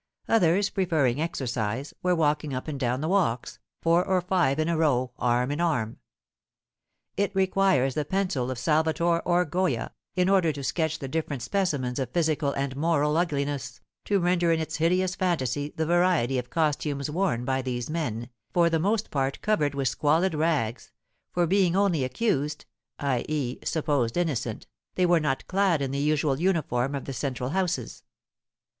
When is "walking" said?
2.15-2.55